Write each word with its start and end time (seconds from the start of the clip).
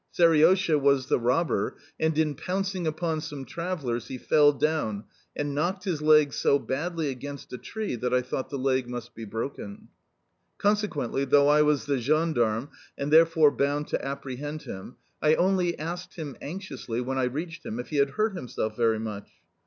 Seriosha 0.11 0.79
was 0.81 1.09
the 1.09 1.19
robber, 1.19 1.77
and 1.99 2.17
in 2.17 2.33
pouncing 2.33 2.87
upon 2.87 3.21
some 3.21 3.45
travellers 3.45 4.07
he 4.07 4.17
fell 4.17 4.51
down 4.51 5.03
and 5.35 5.53
knocked 5.53 5.83
his 5.83 6.01
leg 6.01 6.33
so 6.33 6.57
badly 6.57 7.09
against 7.11 7.53
a 7.53 7.57
tree 7.59 7.95
that 7.95 8.11
I 8.11 8.23
thought 8.23 8.49
the 8.49 8.57
leg 8.57 8.89
must 8.89 9.13
be 9.13 9.25
broken. 9.25 9.89
Consequently, 10.57 11.23
though 11.23 11.49
I 11.49 11.61
was 11.61 11.85
the 11.85 11.99
gendarme 11.99 12.69
and 12.97 13.13
therefore 13.13 13.51
bound 13.51 13.89
to 13.89 14.03
apprehend 14.03 14.63
him, 14.63 14.95
I 15.21 15.35
only 15.35 15.77
asked 15.77 16.15
him 16.15 16.35
anxiously, 16.41 16.99
when 16.99 17.19
I 17.19 17.25
reached 17.25 17.63
him, 17.63 17.79
if 17.79 17.89
he 17.89 17.97
had 17.97 18.09
hurt 18.17 18.33
himself 18.35 18.75
very 18.75 18.99
much. 18.99 19.29